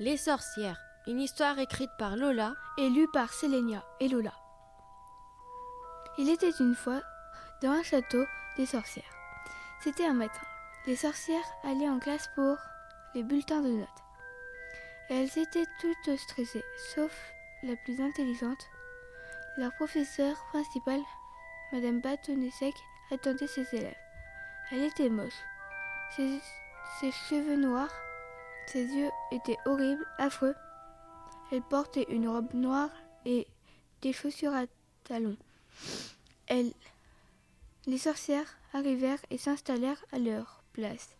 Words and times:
Les 0.00 0.16
sorcières, 0.16 0.80
une 1.06 1.20
histoire 1.20 1.58
écrite 1.58 1.90
par 1.98 2.16
Lola 2.16 2.54
et 2.78 2.88
lue 2.88 3.06
par 3.12 3.34
Sélénia 3.34 3.84
et 4.00 4.08
Lola. 4.08 4.32
Il 6.16 6.30
était 6.30 6.54
une 6.58 6.74
fois 6.74 7.02
dans 7.60 7.72
un 7.72 7.82
château 7.82 8.24
des 8.56 8.64
sorcières. 8.64 9.12
C'était 9.84 10.06
un 10.06 10.14
matin. 10.14 10.40
Les 10.86 10.96
sorcières 10.96 11.44
allaient 11.64 11.90
en 11.90 11.98
classe 11.98 12.30
pour 12.34 12.56
les 13.14 13.22
bulletins 13.22 13.60
de 13.60 13.68
notes. 13.68 13.88
elles 15.10 15.38
étaient 15.38 15.66
toutes 15.82 16.16
stressées, 16.16 16.64
sauf 16.94 17.12
la 17.62 17.76
plus 17.84 18.00
intelligente. 18.00 18.64
Leur 19.58 19.74
professeur 19.74 20.34
principal, 20.48 21.00
Madame 21.72 22.00
Batonesec, 22.00 22.74
attendait 23.12 23.46
ses 23.46 23.66
élèves. 23.74 23.98
Elle 24.72 24.84
était 24.84 25.10
moche. 25.10 25.42
Ses 26.16 27.12
cheveux 27.28 27.56
noirs 27.56 27.92
ses 28.70 28.84
yeux 28.84 29.10
étaient 29.32 29.58
horribles, 29.66 30.06
affreux. 30.18 30.54
Elle 31.50 31.62
portait 31.62 32.06
une 32.08 32.28
robe 32.28 32.54
noire 32.54 32.90
et 33.26 33.46
des 34.02 34.12
chaussures 34.12 34.54
à 34.54 34.64
talons. 35.04 35.36
Les 37.86 37.98
sorcières 37.98 38.58
arrivèrent 38.72 39.20
et 39.30 39.38
s'installèrent 39.38 40.04
à 40.12 40.18
leur 40.18 40.62
place. 40.72 41.16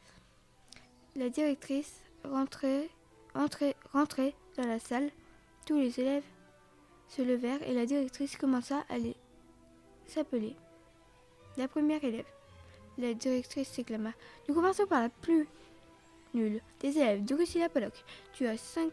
La 1.17 1.29
directrice 1.29 2.01
rentrait, 2.25 2.89
entrait, 3.35 3.75
rentrait 3.93 4.35
dans 4.57 4.67
la 4.67 4.79
salle. 4.79 5.11
Tous 5.67 5.77
les 5.79 5.99
élèves 5.99 6.25
se 7.09 7.23
levèrent 7.23 7.63
et 7.63 7.75
la 7.75 7.87
directrice 7.87 8.37
commença 8.37 8.85
à 8.89 8.99
les 8.99 9.17
s'appeler. 10.07 10.55
La 11.57 11.67
première 11.67 12.05
élève. 12.05 12.27
La 12.99 13.15
directrice 13.15 13.69
s'éclama. 13.69 14.13
Nous 14.49 14.55
commençons 14.55 14.87
par 14.87 15.01
la 15.01 15.09
plus 15.09 15.49
Nul. 16.35 16.61
Tes 16.79 16.91
élèves, 16.91 17.25
Drusilla 17.25 17.69
Pollock. 17.69 18.05
Tu 18.33 18.47
as 18.47 18.57
5 18.57 18.91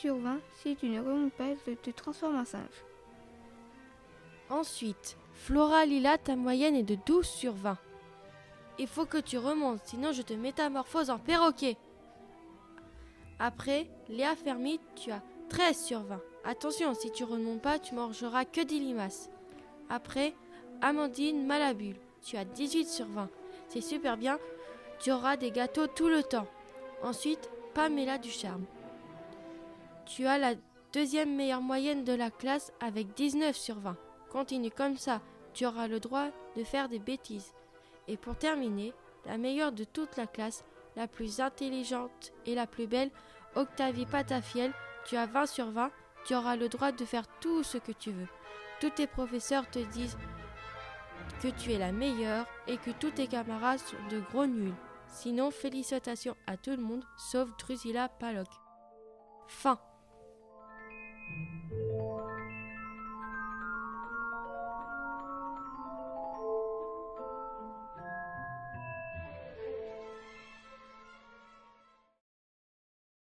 sur 0.00 0.16
20. 0.16 0.40
Si 0.56 0.76
tu 0.76 0.86
ne 0.88 1.00
remontes 1.00 1.32
pas, 1.32 1.54
je 1.66 1.72
te 1.72 1.90
transforme 1.90 2.36
en 2.36 2.44
singe. 2.44 2.84
Ensuite, 4.50 5.16
Flora 5.34 5.84
Lila, 5.84 6.16
ta 6.16 6.36
moyenne 6.36 6.74
est 6.74 6.82
de 6.82 6.96
12 7.06 7.26
sur 7.26 7.52
20. 7.52 7.76
Il 8.78 8.86
faut 8.86 9.06
que 9.06 9.18
tu 9.18 9.36
remontes, 9.38 9.80
sinon 9.84 10.12
je 10.12 10.22
te 10.22 10.32
métamorphose 10.32 11.10
en 11.10 11.18
perroquet. 11.18 11.76
Après, 13.38 13.88
Léa 14.08 14.34
Fermi, 14.36 14.80
tu 14.96 15.10
as 15.10 15.22
13 15.48 15.84
sur 15.84 16.00
20. 16.00 16.20
Attention, 16.44 16.94
si 16.94 17.10
tu 17.10 17.24
remontes 17.24 17.60
pas, 17.60 17.78
tu 17.78 17.94
mangeras 17.94 18.44
que 18.44 18.60
des 18.60 18.78
limaces. 18.78 19.30
Après, 19.90 20.34
Amandine 20.80 21.44
Malabule, 21.44 21.96
tu 22.22 22.36
as 22.36 22.44
18 22.44 22.88
sur 22.88 23.06
20. 23.06 23.28
C'est 23.68 23.80
super 23.80 24.16
bien, 24.16 24.38
tu 24.98 25.12
auras 25.12 25.36
des 25.36 25.50
gâteaux 25.50 25.86
tout 25.86 26.08
le 26.08 26.22
temps. 26.22 26.46
Ensuite, 27.02 27.50
Pamela 27.74 28.18
Ducharme. 28.18 28.64
Tu 30.04 30.26
as 30.26 30.38
la 30.38 30.54
deuxième 30.92 31.36
meilleure 31.36 31.60
moyenne 31.60 32.02
de 32.02 32.12
la 32.12 32.30
classe 32.30 32.72
avec 32.80 33.14
19 33.14 33.56
sur 33.56 33.78
20. 33.78 33.96
Continue 34.30 34.70
comme 34.70 34.96
ça, 34.96 35.20
tu 35.54 35.64
auras 35.64 35.86
le 35.86 36.00
droit 36.00 36.28
de 36.56 36.64
faire 36.64 36.88
des 36.88 36.98
bêtises. 36.98 37.54
Et 38.08 38.16
pour 38.16 38.36
terminer, 38.36 38.92
la 39.26 39.38
meilleure 39.38 39.72
de 39.72 39.84
toute 39.84 40.16
la 40.16 40.26
classe, 40.26 40.64
la 40.96 41.06
plus 41.06 41.40
intelligente 41.40 42.32
et 42.46 42.54
la 42.54 42.66
plus 42.66 42.86
belle, 42.86 43.10
Octavie 43.54 44.06
Patafiel, 44.06 44.72
tu 45.06 45.16
as 45.16 45.26
20 45.26 45.46
sur 45.46 45.70
20, 45.70 45.90
tu 46.24 46.34
auras 46.34 46.56
le 46.56 46.68
droit 46.68 46.90
de 46.90 47.04
faire 47.04 47.28
tout 47.40 47.62
ce 47.62 47.78
que 47.78 47.92
tu 47.92 48.10
veux. 48.10 48.28
Tous 48.80 48.90
tes 48.90 49.06
professeurs 49.06 49.70
te 49.70 49.78
disent 49.78 50.18
que 51.42 51.48
tu 51.48 51.72
es 51.72 51.78
la 51.78 51.92
meilleure 51.92 52.46
et 52.66 52.76
que 52.76 52.90
tous 52.90 53.10
tes 53.12 53.26
camarades 53.26 53.78
sont 53.78 53.96
de 54.10 54.20
gros 54.20 54.46
nuls. 54.46 54.74
Sinon, 55.10 55.50
félicitations 55.50 56.36
à 56.46 56.56
tout 56.56 56.70
le 56.70 56.76
monde, 56.76 57.04
sauf 57.16 57.48
Drusilla 57.58 58.08
Palok. 58.08 58.48
Fin. 59.48 59.80